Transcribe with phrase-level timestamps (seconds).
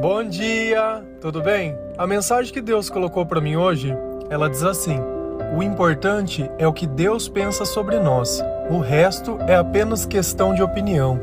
[0.00, 1.76] Bom dia, tudo bem?
[1.98, 3.94] A mensagem que Deus colocou para mim hoje,
[4.30, 4.98] ela diz assim:
[5.54, 8.42] O importante é o que Deus pensa sobre nós.
[8.70, 11.20] O resto é apenas questão de opinião.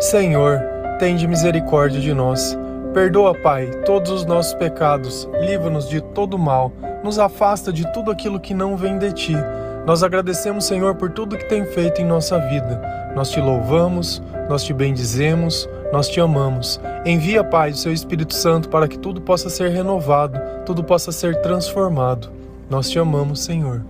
[0.00, 0.60] Senhor,
[0.98, 2.58] tende misericórdia de nós.
[2.92, 6.72] Perdoa, Pai, todos os nossos pecados, livra-nos de todo mal,
[7.04, 9.36] nos afasta de tudo aquilo que não vem de ti.
[9.86, 13.12] Nós agradecemos, Senhor, por tudo que tem feito em nossa vida.
[13.14, 16.80] Nós te louvamos, nós te bendizemos, nós te amamos.
[17.06, 21.40] Envia, Pai, o seu Espírito Santo para que tudo possa ser renovado, tudo possa ser
[21.40, 22.32] transformado.
[22.68, 23.80] Nós te amamos, Senhor.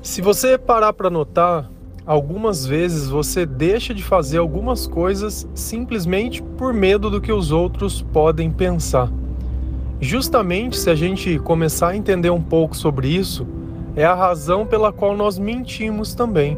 [0.00, 1.68] Se você parar para notar,
[2.06, 8.00] algumas vezes você deixa de fazer algumas coisas simplesmente por medo do que os outros
[8.00, 9.10] podem pensar.
[10.00, 13.44] Justamente se a gente começar a entender um pouco sobre isso,
[13.96, 16.56] é a razão pela qual nós mentimos também.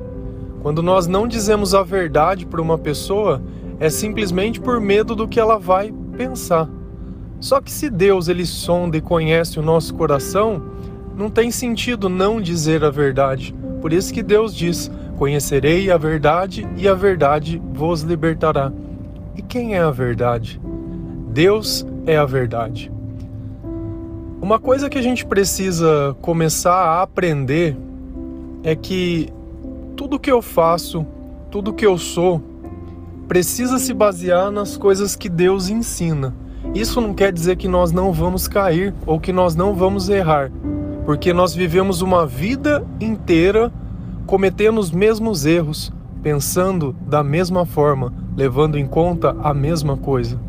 [0.64, 3.42] Quando nós não dizemos a verdade para uma pessoa,
[3.78, 6.70] é simplesmente por medo do que ela vai pensar.
[7.38, 10.62] Só que se Deus ele sonda e conhece o nosso coração,
[11.14, 13.54] não tem sentido não dizer a verdade.
[13.82, 18.72] Por isso que Deus diz: "Conhecerei a verdade e a verdade vos libertará".
[19.36, 20.58] E quem é a verdade?
[21.28, 22.90] Deus é a verdade.
[24.40, 27.76] Uma coisa que a gente precisa começar a aprender
[28.62, 29.28] é que
[29.96, 31.06] tudo que eu faço,
[31.50, 32.42] tudo que eu sou,
[33.28, 36.34] precisa se basear nas coisas que Deus ensina.
[36.74, 40.50] Isso não quer dizer que nós não vamos cair ou que nós não vamos errar,
[41.04, 43.72] porque nós vivemos uma vida inteira
[44.26, 50.40] cometendo os mesmos erros, pensando da mesma forma, levando em conta a mesma coisa.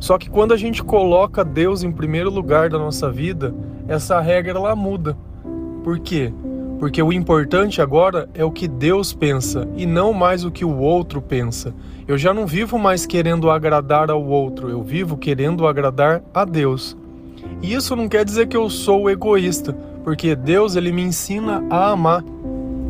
[0.00, 3.54] Só que quando a gente coloca Deus em primeiro lugar da nossa vida,
[3.86, 5.16] essa regra ela muda.
[5.82, 6.32] Por quê?
[6.84, 10.76] Porque o importante agora é o que Deus pensa e não mais o que o
[10.76, 11.72] outro pensa.
[12.06, 16.94] Eu já não vivo mais querendo agradar ao outro, eu vivo querendo agradar a Deus.
[17.62, 19.72] E isso não quer dizer que eu sou egoísta,
[20.04, 22.22] porque Deus ele me ensina a amar.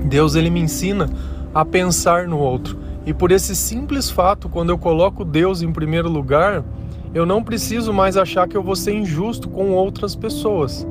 [0.06, 1.08] Deus ele me ensina
[1.54, 2.76] a pensar no outro.
[3.06, 6.64] E por esse simples fato, quando eu coloco Deus em primeiro lugar,
[7.14, 10.84] eu não preciso mais achar que eu vou ser injusto com outras pessoas.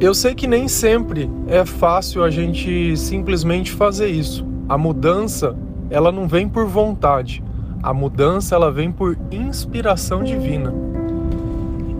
[0.00, 4.46] Eu sei que nem sempre é fácil a gente simplesmente fazer isso.
[4.66, 5.54] A mudança,
[5.90, 7.44] ela não vem por vontade.
[7.82, 10.72] A mudança, ela vem por inspiração divina.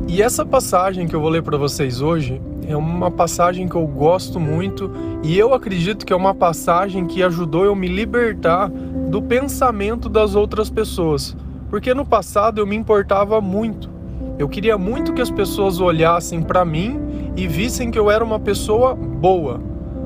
[0.09, 3.87] E essa passagem que eu vou ler para vocês hoje é uma passagem que eu
[3.87, 4.91] gosto muito
[5.23, 8.71] e eu acredito que é uma passagem que ajudou eu me libertar
[9.11, 11.37] do pensamento das outras pessoas.
[11.69, 13.91] Porque no passado eu me importava muito.
[14.39, 18.39] Eu queria muito que as pessoas olhassem para mim e vissem que eu era uma
[18.39, 19.61] pessoa boa.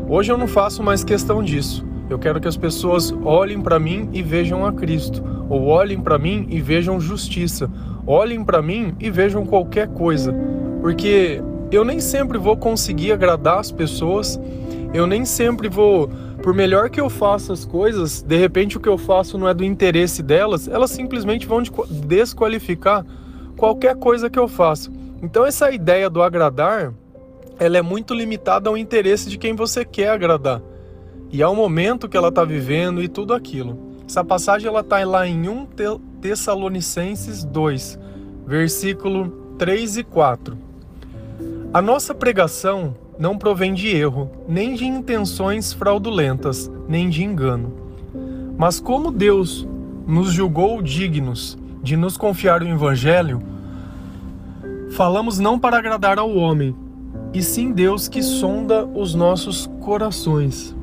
[0.08, 1.84] Hoje eu não faço mais questão disso.
[2.08, 6.18] Eu quero que as pessoas olhem para mim e vejam a Cristo, ou olhem para
[6.18, 7.70] mim e vejam justiça,
[8.06, 10.34] olhem para mim e vejam qualquer coisa,
[10.82, 14.38] porque eu nem sempre vou conseguir agradar as pessoas,
[14.92, 16.10] eu nem sempre vou,
[16.42, 19.54] por melhor que eu faça as coisas, de repente o que eu faço não é
[19.54, 21.62] do interesse delas, elas simplesmente vão
[22.06, 23.04] desqualificar
[23.56, 24.92] qualquer coisa que eu faço.
[25.22, 26.92] Então essa ideia do agradar
[27.58, 30.60] ela é muito limitada ao interesse de quem você quer agradar
[31.30, 33.78] e ao momento que ela está vivendo e tudo aquilo.
[34.06, 35.66] Essa passagem ela está lá em 1
[36.20, 37.98] Tessalonicenses 2,
[38.46, 40.56] versículo 3 e 4.
[41.72, 47.72] A nossa pregação não provém de erro, nem de intenções fraudulentas, nem de engano.
[48.56, 49.66] Mas como Deus
[50.06, 53.42] nos julgou dignos de nos confiar o Evangelho,
[54.92, 56.74] falamos não para agradar ao homem,
[57.32, 60.74] e sim Deus que sonda os nossos corações.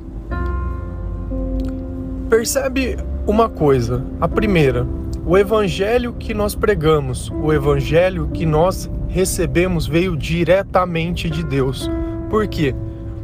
[2.29, 4.85] Percebe uma coisa, a primeira,
[5.25, 11.89] o evangelho que nós pregamos, o evangelho que nós recebemos veio diretamente de Deus.
[12.29, 12.73] Por quê?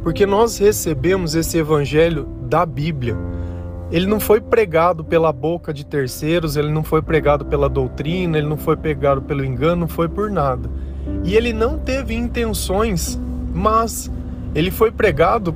[0.03, 3.17] Porque nós recebemos esse evangelho da Bíblia.
[3.91, 8.47] Ele não foi pregado pela boca de terceiros, ele não foi pregado pela doutrina, ele
[8.47, 10.69] não foi pregado pelo engano, não foi por nada.
[11.23, 13.19] E ele não teve intenções,
[13.53, 14.11] mas
[14.55, 15.55] ele foi pregado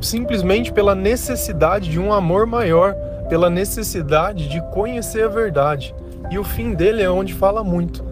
[0.00, 2.94] simplesmente pela necessidade de um amor maior,
[3.28, 5.94] pela necessidade de conhecer a verdade.
[6.30, 8.04] E o fim dele é onde fala muito.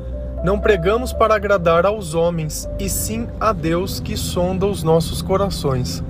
[0.44, 6.02] Não pregamos para agradar aos homens, e sim a Deus que sonda os nossos corações.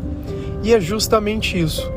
[0.63, 1.91] E é justamente isso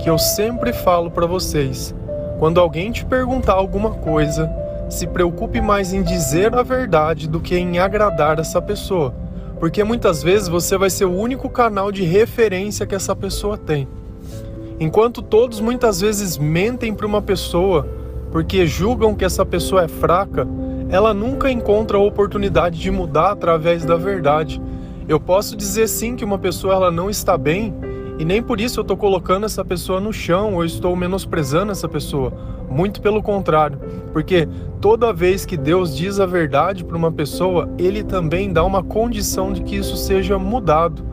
[0.00, 1.94] que eu sempre falo para vocês.
[2.38, 4.50] Quando alguém te perguntar alguma coisa,
[4.92, 9.14] se preocupe mais em dizer a verdade do que em agradar essa pessoa,
[9.58, 13.88] porque muitas vezes você vai ser o único canal de referência que essa pessoa tem.
[14.78, 17.88] Enquanto todos muitas vezes mentem para uma pessoa
[18.30, 20.48] porque julgam que essa pessoa é fraca,
[20.88, 24.60] ela nunca encontra a oportunidade de mudar através da verdade.
[25.06, 27.74] Eu posso dizer sim que uma pessoa ela não está bem
[28.22, 31.88] e nem por isso eu estou colocando essa pessoa no chão ou estou menosprezando essa
[31.88, 32.32] pessoa.
[32.70, 33.80] Muito pelo contrário,
[34.12, 34.48] porque
[34.80, 39.52] toda vez que Deus diz a verdade para uma pessoa, Ele também dá uma condição
[39.52, 41.04] de que isso seja mudado.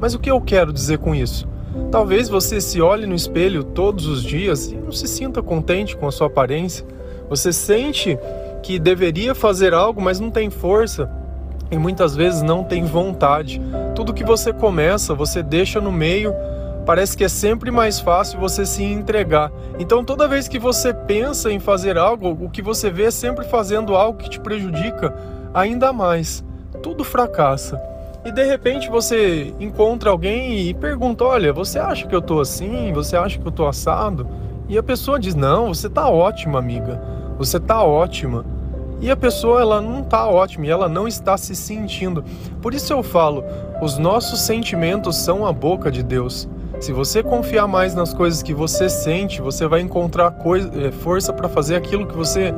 [0.00, 1.46] Mas o que eu quero dizer com isso?
[1.90, 6.08] Talvez você se olhe no espelho todos os dias e não se sinta contente com
[6.08, 6.86] a sua aparência.
[7.28, 8.18] Você sente
[8.62, 11.10] que deveria fazer algo, mas não tem força
[11.70, 13.60] e muitas vezes não tem vontade.
[13.94, 16.32] Tudo que você começa, você deixa no meio,
[16.84, 19.50] parece que é sempre mais fácil você se entregar.
[19.78, 23.44] Então, toda vez que você pensa em fazer algo, o que você vê é sempre
[23.44, 25.14] fazendo algo que te prejudica
[25.52, 26.44] ainda mais.
[26.82, 27.80] Tudo fracassa.
[28.24, 32.92] E de repente você encontra alguém e pergunta: Olha, você acha que eu tô assim?
[32.92, 34.26] Você acha que eu tô assado?
[34.68, 37.02] E a pessoa diz: Não, você tá ótima, amiga.
[37.38, 38.44] Você tá ótima
[39.00, 42.24] e a pessoa ela não está ótima e ela não está se sentindo.
[42.62, 43.44] Por isso eu falo,
[43.82, 46.48] os nossos sentimentos são a boca de Deus.
[46.80, 51.32] Se você confiar mais nas coisas que você sente, você vai encontrar coisa, eh, força
[51.32, 52.52] para fazer aquilo que você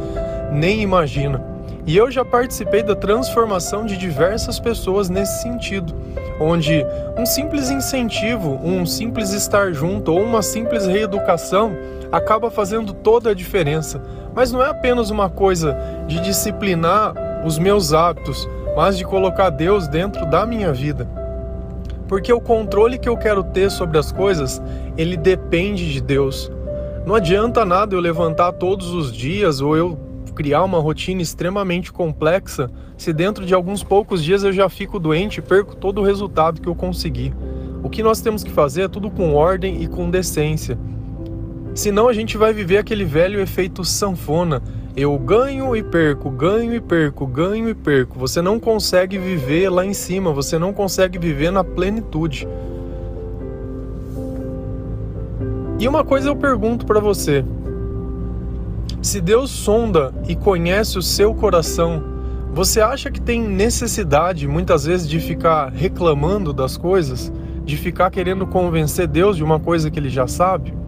[0.51, 1.41] nem imagina.
[1.87, 5.95] E eu já participei da transformação de diversas pessoas nesse sentido,
[6.41, 6.85] onde
[7.17, 11.77] um simples incentivo, um simples estar junto ou uma simples reeducação
[12.11, 14.03] acaba fazendo toda a diferença.
[14.35, 15.77] Mas não é apenas uma coisa
[16.09, 17.15] de disciplinar
[17.47, 21.25] os meus hábitos, mas de colocar Deus dentro da minha vida.
[22.08, 24.62] Porque o controle que eu quero ter sobre as coisas,
[24.97, 26.50] ele depende de Deus.
[27.05, 29.99] Não adianta nada eu levantar todos os dias ou eu
[30.35, 35.38] criar uma rotina extremamente complexa se dentro de alguns poucos dias eu já fico doente
[35.38, 37.32] e perco todo o resultado que eu consegui.
[37.82, 40.79] O que nós temos que fazer é tudo com ordem e com decência.
[41.76, 44.62] Senão a gente vai viver aquele velho efeito sanfona.
[44.96, 48.19] Eu ganho e perco, ganho e perco, ganho e perco.
[48.19, 52.49] Você não consegue viver lá em cima, você não consegue viver na plenitude.
[55.78, 57.44] E uma coisa eu pergunto para você:
[59.02, 62.02] se Deus sonda e conhece o seu coração,
[62.55, 67.31] você acha que tem necessidade muitas vezes de ficar reclamando das coisas,
[67.67, 70.86] de ficar querendo convencer Deus de uma coisa que ele já sabe?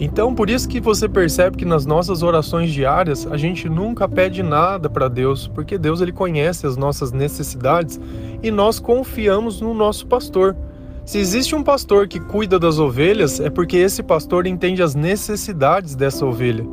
[0.00, 4.42] Então, por isso que você percebe que nas nossas orações diárias a gente nunca pede
[4.42, 8.00] nada para Deus, porque Deus ele conhece as nossas necessidades
[8.42, 10.56] e nós confiamos no nosso pastor.
[11.04, 15.94] Se existe um pastor que cuida das ovelhas, é porque esse pastor entende as necessidades
[15.94, 16.64] dessa ovelha.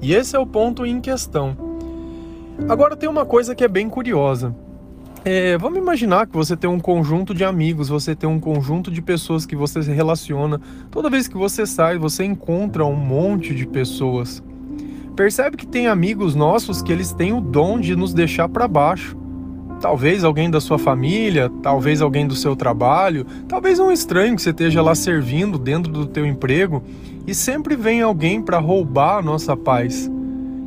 [0.00, 1.56] E esse é o ponto em questão.
[2.68, 4.54] Agora tem uma coisa que é bem curiosa.
[5.24, 9.02] É, vamos imaginar que você tem um conjunto de amigos, você tem um conjunto de
[9.02, 10.60] pessoas que você se relaciona.
[10.90, 14.42] Toda vez que você sai, você encontra um monte de pessoas.
[15.16, 19.16] Percebe que tem amigos nossos que eles têm o dom de nos deixar para baixo.
[19.80, 24.50] Talvez alguém da sua família, talvez alguém do seu trabalho, talvez um estranho que você
[24.50, 26.82] esteja lá servindo dentro do teu emprego
[27.26, 30.10] e sempre vem alguém para roubar a nossa paz.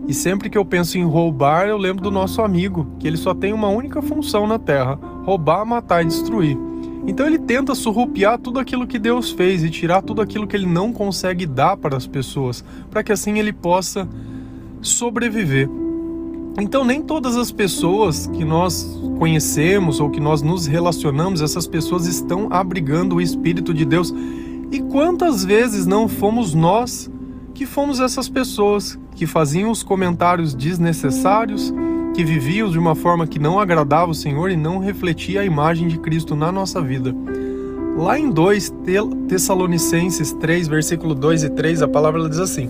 [0.08, 3.34] E sempre que eu penso em roubar, eu lembro do nosso amigo, que ele só
[3.34, 6.58] tem uma única função na Terra: roubar, matar e destruir.
[7.06, 10.68] Então ele tenta surrupiar tudo aquilo que Deus fez e tirar tudo aquilo que ele
[10.68, 14.08] não consegue dar para as pessoas, para que assim ele possa
[14.82, 15.70] sobreviver.
[16.60, 22.06] Então nem todas as pessoas que nós conhecemos ou que nós nos relacionamos, essas pessoas
[22.06, 24.14] estão abrigando o espírito de Deus.
[24.72, 27.10] E quantas vezes não fomos nós
[27.62, 31.72] que fomos essas pessoas que faziam os comentários desnecessários,
[32.16, 35.88] que viviam de uma forma que não agradava o Senhor e não refletia a imagem
[35.88, 37.14] de Cristo na nossa vida.
[37.96, 38.74] Lá em 2
[39.28, 42.68] Tessalonicenses 3, versículo 2 e 3, a palavra diz assim: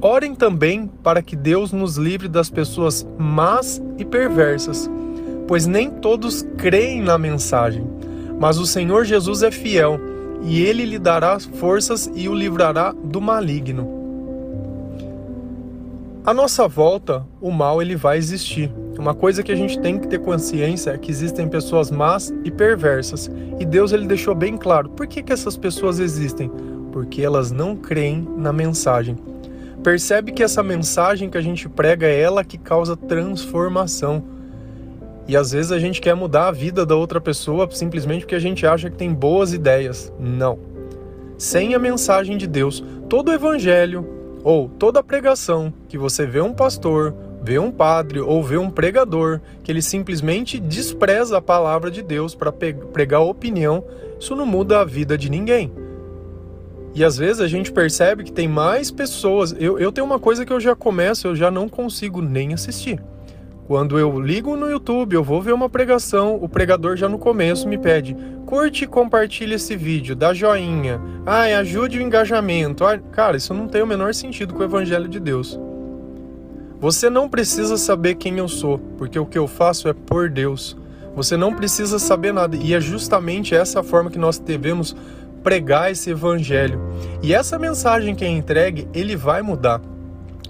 [0.00, 4.90] Orem também para que Deus nos livre das pessoas más e perversas,
[5.46, 7.86] pois nem todos creem na mensagem,
[8.40, 10.00] mas o Senhor Jesus é fiel,
[10.42, 13.99] e ele lhe dará forças e o livrará do maligno.
[16.22, 18.70] A nossa volta, o mal ele vai existir.
[18.98, 22.50] Uma coisa que a gente tem que ter consciência é que existem pessoas más e
[22.50, 23.30] perversas.
[23.58, 24.90] E Deus ele deixou bem claro.
[24.90, 26.50] Por que, que essas pessoas existem?
[26.92, 29.16] Porque elas não creem na mensagem.
[29.82, 34.22] Percebe que essa mensagem que a gente prega é ela que causa transformação.
[35.26, 38.40] E às vezes a gente quer mudar a vida da outra pessoa simplesmente porque a
[38.40, 40.12] gente acha que tem boas ideias.
[40.20, 40.58] Não.
[41.38, 46.52] Sem a mensagem de Deus, todo o evangelho, ou toda pregação que você vê um
[46.52, 52.02] pastor, vê um padre ou vê um pregador que ele simplesmente despreza a palavra de
[52.02, 53.84] Deus para pregar opinião,
[54.18, 55.72] isso não muda a vida de ninguém.
[56.94, 59.54] E às vezes a gente percebe que tem mais pessoas.
[59.58, 63.00] Eu, eu tenho uma coisa que eu já começo, eu já não consigo nem assistir.
[63.70, 67.68] Quando eu ligo no YouTube, eu vou ver uma pregação, o pregador já no começo
[67.68, 72.84] me pede: curte e compartilhe esse vídeo, dá joinha, ai, ajude o engajamento.
[72.84, 75.56] Ai, cara, isso não tem o menor sentido com o Evangelho de Deus.
[76.80, 80.76] Você não precisa saber quem eu sou, porque o que eu faço é por Deus.
[81.14, 84.96] Você não precisa saber nada, e é justamente essa forma que nós devemos
[85.44, 86.80] pregar esse evangelho.
[87.22, 89.80] E essa mensagem que é entregue, ele vai mudar.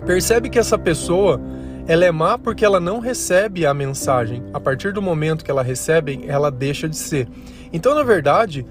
[0.06, 1.38] Percebe que essa pessoa,
[1.86, 4.42] ela é má porque ela não recebe a mensagem.
[4.52, 7.28] A partir do momento que ela recebe, ela deixa de ser.
[7.72, 8.66] Então, na verdade,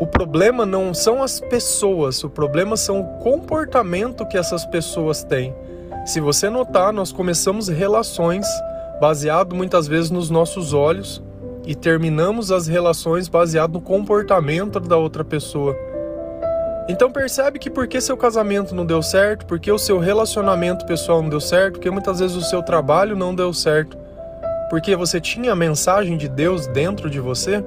[0.00, 5.54] o problema não são as pessoas, o problema são o comportamento que essas pessoas têm.
[6.04, 8.46] Se você notar, nós começamos relações
[9.00, 11.22] baseado muitas vezes nos nossos olhos,
[11.66, 15.76] e terminamos as relações baseado no comportamento da outra pessoa.
[16.88, 21.28] Então percebe que porque seu casamento não deu certo, porque o seu relacionamento pessoal não
[21.28, 23.96] deu certo, porque muitas vezes o seu trabalho não deu certo,
[24.70, 27.64] porque você tinha a mensagem de Deus dentro de você,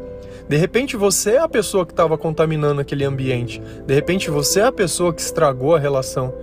[0.48, 3.62] de repente você é a pessoa que estava contaminando aquele ambiente.
[3.86, 6.34] De repente você é a pessoa que estragou a relação.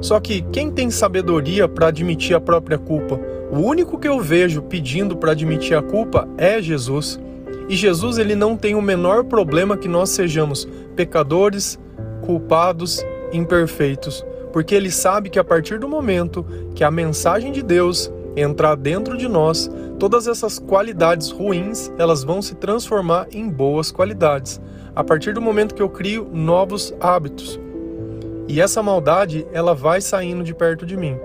[0.00, 3.20] Só que quem tem sabedoria para admitir a própria culpa?
[3.50, 7.20] O único que eu vejo pedindo para admitir a culpa é Jesus.
[7.68, 11.78] E Jesus ele não tem o menor problema que nós sejamos pecadores,
[12.26, 18.10] culpados, imperfeitos, porque ele sabe que a partir do momento que a mensagem de Deus
[18.36, 24.60] entrar dentro de nós, todas essas qualidades ruins, elas vão se transformar em boas qualidades.
[24.94, 27.58] A partir do momento que eu crio novos hábitos.
[28.48, 31.18] E essa maldade, ela vai saindo de perto de mim.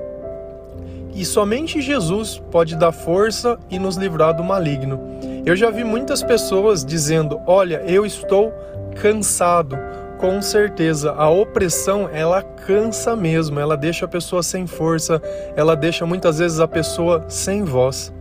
[1.14, 5.00] E somente Jesus pode dar força e nos livrar do maligno.
[5.46, 8.54] Eu já vi muitas pessoas dizendo: "Olha, eu estou
[9.02, 9.78] cansado".
[10.22, 15.22] Com certeza, a opressão, ela cansa mesmo, ela deixa a pessoa sem força,
[15.56, 18.14] ela deixa muitas vezes a pessoa sem voz.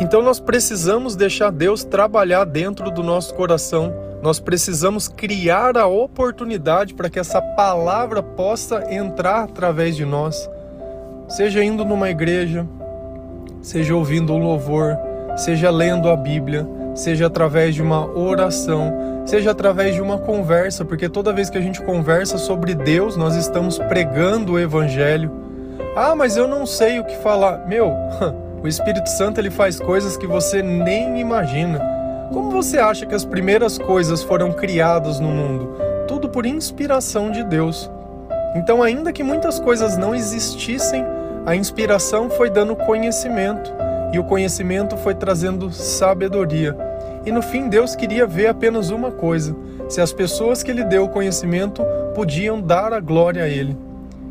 [0.00, 6.94] Então nós precisamos deixar Deus trabalhar dentro do nosso coração nós precisamos criar a oportunidade
[6.94, 10.50] para que essa palavra possa entrar através de nós,
[11.28, 12.66] seja indo numa igreja,
[13.62, 14.96] seja ouvindo um louvor,
[15.36, 16.66] seja lendo a Bíblia,
[16.98, 21.60] seja através de uma oração, seja através de uma conversa, porque toda vez que a
[21.60, 25.30] gente conversa sobre Deus, nós estamos pregando o evangelho.
[25.96, 27.68] Ah, mas eu não sei o que falar.
[27.68, 27.92] Meu,
[28.60, 31.80] o Espírito Santo ele faz coisas que você nem imagina.
[32.32, 35.76] Como você acha que as primeiras coisas foram criadas no mundo?
[36.08, 37.88] Tudo por inspiração de Deus.
[38.56, 41.04] Então, ainda que muitas coisas não existissem,
[41.46, 43.72] a inspiração foi dando conhecimento
[44.12, 46.87] e o conhecimento foi trazendo sabedoria.
[47.24, 49.56] E no fim, Deus queria ver apenas uma coisa:
[49.88, 51.82] se as pessoas que Ele deu o conhecimento
[52.14, 53.76] podiam dar a glória a Ele.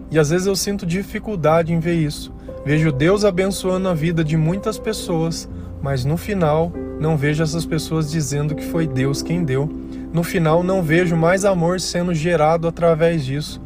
[0.09, 2.33] E às vezes eu sinto dificuldade em ver isso.
[2.65, 5.49] Vejo Deus abençoando a vida de muitas pessoas,
[5.81, 9.69] mas no final não vejo essas pessoas dizendo que foi Deus quem deu.
[10.11, 13.61] No final, não vejo mais amor sendo gerado através disso.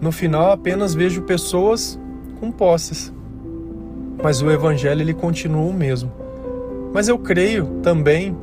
[0.00, 1.98] No final, apenas vejo pessoas
[2.38, 3.12] com posses.
[4.22, 6.12] Mas o evangelho ele continua o mesmo.
[6.92, 8.36] Mas eu creio também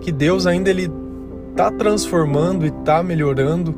[0.00, 0.90] que Deus ainda ele
[1.50, 3.74] está transformando e está melhorando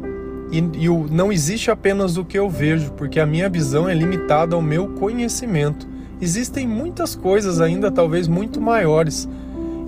[0.52, 3.94] e, e o, não existe apenas o que eu vejo, porque a minha visão é
[3.94, 5.88] limitada ao meu conhecimento.
[6.20, 9.26] Existem muitas coisas ainda talvez muito maiores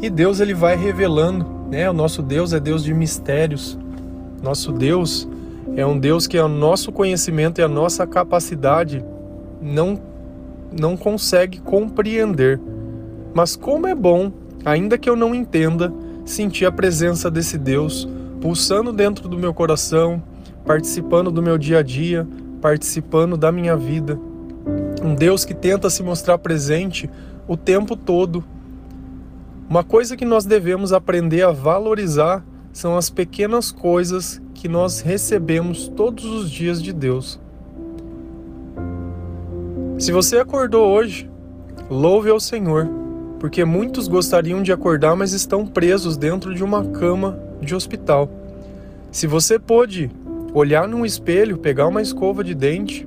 [0.00, 1.88] e Deus ele vai revelando, né?
[1.88, 3.78] O nosso Deus é Deus de mistérios.
[4.42, 5.28] Nosso Deus
[5.76, 9.04] é um Deus que é o nosso conhecimento e a nossa capacidade
[9.60, 10.00] não
[10.76, 12.58] não consegue compreender.
[13.32, 14.32] Mas como é bom,
[14.64, 15.92] ainda que eu não entenda,
[16.24, 18.08] sentir a presença desse Deus
[18.40, 20.22] pulsando dentro do meu coração,
[20.66, 22.26] participando do meu dia a dia,
[22.60, 24.18] participando da minha vida.
[25.02, 27.08] Um Deus que tenta se mostrar presente
[27.48, 28.44] o tempo todo
[29.68, 35.88] uma coisa que nós devemos aprender a valorizar são as pequenas coisas que nós recebemos
[35.88, 37.40] todos os dias de Deus.
[39.98, 41.30] Se você acordou hoje,
[41.88, 42.88] louve ao Senhor,
[43.44, 48.26] porque muitos gostariam de acordar, mas estão presos dentro de uma cama de hospital.
[49.12, 50.10] Se você pôde
[50.54, 53.06] olhar num espelho, pegar uma escova de dente,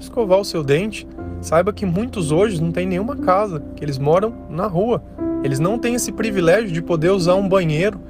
[0.00, 1.06] escovar o seu dente,
[1.40, 5.04] saiba que muitos hoje não têm nenhuma casa, que eles moram na rua.
[5.44, 8.00] Eles não têm esse privilégio de poder usar um banheiro,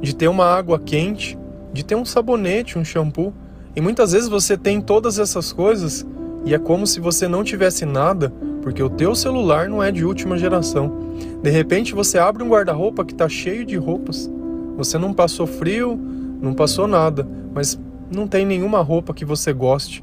[0.00, 1.36] de ter uma água quente,
[1.72, 3.34] de ter um sabonete, um shampoo.
[3.74, 6.06] E muitas vezes você tem todas essas coisas
[6.44, 8.32] e é como se você não tivesse nada,
[8.64, 10.90] porque o teu celular não é de última geração.
[11.42, 14.28] De repente você abre um guarda-roupa que está cheio de roupas.
[14.78, 16.00] Você não passou frio,
[16.40, 17.78] não passou nada, mas
[18.10, 20.02] não tem nenhuma roupa que você goste?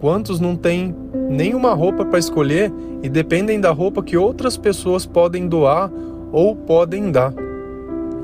[0.00, 0.92] Quantos não têm
[1.28, 5.88] nenhuma roupa para escolher e dependem da roupa que outras pessoas podem doar
[6.32, 7.32] ou podem dar?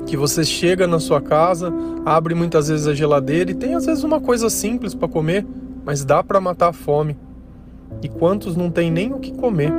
[0.05, 1.73] Que você chega na sua casa,
[2.05, 5.47] abre muitas vezes a geladeira e tem às vezes uma coisa simples para comer,
[5.85, 7.15] mas dá para matar a fome.
[8.01, 9.71] E quantos não tem nem o que comer,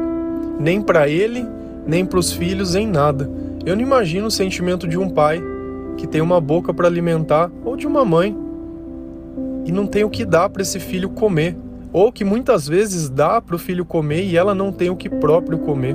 [0.58, 1.46] nem para ele,
[1.86, 3.30] nem para os filhos, em nada.
[3.64, 5.42] Eu não imagino o sentimento de um pai
[5.96, 8.36] que tem uma boca para alimentar ou de uma mãe
[9.68, 11.54] e não tem o que dar para esse filho comer,
[11.92, 15.10] ou que muitas vezes dá para o filho comer e ela não tem o que
[15.10, 15.94] próprio comer.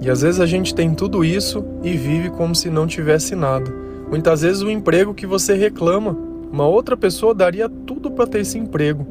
[0.00, 3.72] E às vezes a gente tem tudo isso e vive como se não tivesse nada.
[4.10, 6.16] Muitas vezes o emprego que você reclama,
[6.52, 9.06] uma outra pessoa daria tudo para ter esse emprego.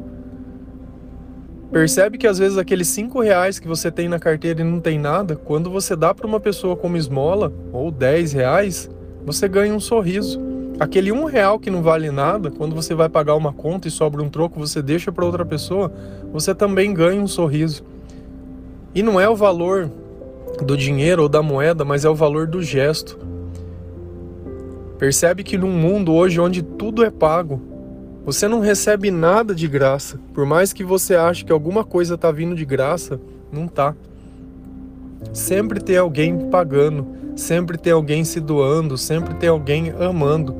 [1.70, 4.98] Percebe que às vezes aqueles cinco reais que você tem na carteira e não tem
[4.98, 8.90] nada, quando você dá para uma pessoa como esmola, ou dez reais,
[9.24, 10.40] você ganha um sorriso.
[10.80, 14.22] Aquele um real que não vale nada, quando você vai pagar uma conta e sobra
[14.22, 15.92] um troco, você deixa para outra pessoa,
[16.32, 17.84] você também ganha um sorriso.
[18.94, 19.90] E não é o valor
[20.62, 23.18] do dinheiro ou da moeda, mas é o valor do gesto.
[24.98, 27.60] Percebe que num mundo hoje onde tudo é pago,
[28.28, 30.20] você não recebe nada de graça.
[30.34, 33.18] Por mais que você ache que alguma coisa está vindo de graça,
[33.50, 33.94] não tá.
[35.32, 40.54] Sempre tem alguém pagando, sempre tem alguém se doando, sempre tem alguém amando.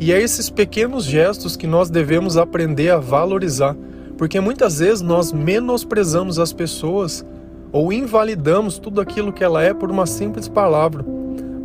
[0.00, 3.76] E é esses pequenos gestos que nós devemos aprender a valorizar,
[4.18, 7.24] porque muitas vezes nós menosprezamos as pessoas
[7.70, 11.04] ou invalidamos tudo aquilo que ela é por uma simples palavra.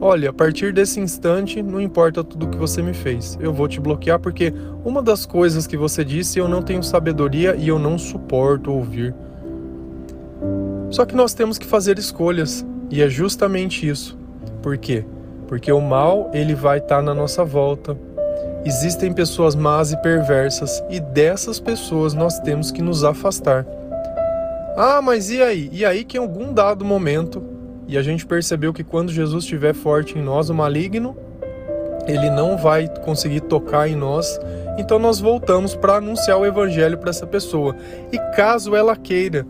[0.02, 3.82] Olha, a partir desse instante, não importa tudo que você me fez, eu vou te
[3.82, 4.54] bloquear porque
[4.86, 9.14] uma das coisas que você disse eu não tenho sabedoria e eu não suporto ouvir.
[10.90, 14.18] Só que nós temos que fazer escolhas, e é justamente isso.
[14.62, 15.04] Por quê?
[15.50, 17.98] Porque o mal, ele vai estar tá na nossa volta.
[18.66, 23.66] Existem pessoas más e perversas, e dessas pessoas nós temos que nos afastar.
[24.78, 25.70] Ah, mas e aí?
[25.74, 27.59] E aí que em algum dado momento,
[27.90, 31.18] e a gente percebeu que quando Jesus estiver forte em nós, o maligno,
[32.08, 34.40] ele não vai conseguir tocar em nós,
[34.78, 37.76] então nós voltamos para anunciar o evangelho para essa pessoa.
[38.12, 39.44] E caso ela queira,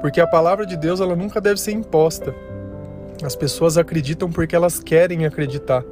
[0.00, 2.34] porque a palavra de Deus ela nunca deve ser imposta.
[3.22, 5.84] As pessoas acreditam porque elas querem acreditar.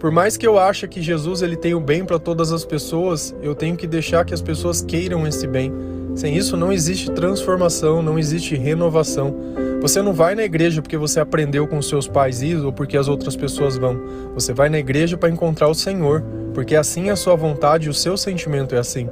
[0.00, 3.32] Por mais que eu ache que Jesus ele tem o bem para todas as pessoas,
[3.40, 5.72] eu tenho que deixar que as pessoas queiram esse bem.
[6.16, 9.34] Sem isso não existe transformação, não existe renovação.
[9.84, 13.06] Você não vai na igreja porque você aprendeu com seus pais isso ou porque as
[13.06, 14.00] outras pessoas vão.
[14.32, 17.90] Você vai na igreja para encontrar o Senhor, porque assim é a sua vontade e
[17.90, 19.10] o seu sentimento é assim.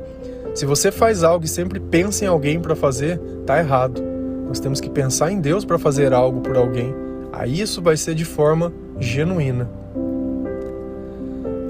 [0.55, 4.03] Se você faz algo e sempre pensa em alguém para fazer, tá errado.
[4.49, 6.95] Nós temos que pensar em Deus para fazer algo por alguém.
[7.35, 9.69] Aí isso vai ser de forma genuína.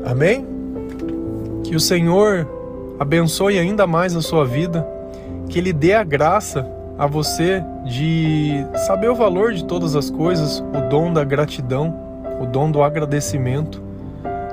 [0.04, 0.46] Amém?
[1.64, 2.48] Que o Senhor
[3.00, 4.86] abençoe ainda mais a sua vida
[5.48, 6.64] que Ele dê a graça
[6.98, 11.94] a você de saber o valor de todas as coisas, o dom da gratidão,
[12.40, 13.82] o dom do agradecimento,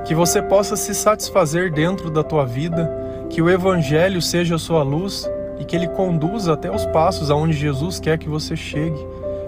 [0.04, 2.90] que você possa se satisfazer dentro da tua vida,
[3.28, 7.52] que o Evangelho seja a sua luz e que ele conduza até os passos aonde
[7.52, 8.98] Jesus quer que você chegue,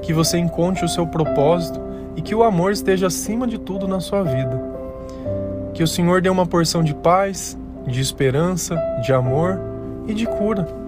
[0.03, 1.81] que você encontre o seu propósito
[2.15, 4.61] e que o amor esteja acima de tudo na sua vida.
[5.73, 9.59] Que o Senhor dê uma porção de paz, de esperança, de amor
[10.07, 10.82] e de cura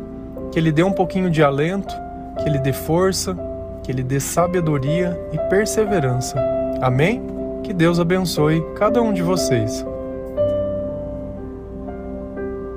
[0.54, 1.92] que Ele dê um pouquinho de alento,
[2.38, 3.36] que Ele dê força,
[3.82, 6.40] que Ele dê sabedoria e perseverança.
[6.80, 7.20] Amém?
[7.64, 9.84] Que Deus abençoe cada um de vocês.